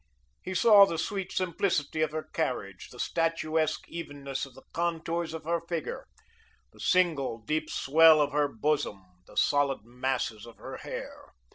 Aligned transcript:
He 0.41 0.55
saw 0.55 0.87
the 0.87 0.97
sweet 0.97 1.31
simplicity 1.31 2.01
of 2.01 2.09
her 2.11 2.23
carriage, 2.23 2.89
the 2.89 2.99
statuesque 2.99 3.87
evenness 3.87 4.47
of 4.47 4.55
the 4.55 4.63
contours 4.73 5.31
of 5.31 5.43
her 5.43 5.61
figure, 5.69 6.07
the 6.71 6.79
single, 6.79 7.37
deep 7.45 7.69
swell 7.69 8.19
of 8.19 8.31
her 8.31 8.47
bosom, 8.47 8.99
the 9.27 9.37
solid 9.37 9.85
masses 9.85 10.47
of 10.47 10.57
her 10.57 10.77
hair. 10.77 11.33